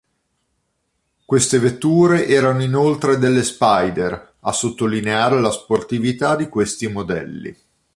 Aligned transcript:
Queste 1.25 1.59
vetture 1.59 2.25
erano 2.25 2.63
inoltre 2.63 3.19
delle 3.19 3.43
spider, 3.43 4.33
a 4.39 4.51
sottolineare 4.51 5.39
la 5.39 5.51
sportività 5.51 6.35
di 6.35 6.49
questi 6.49 6.87
modelli. 6.87 7.55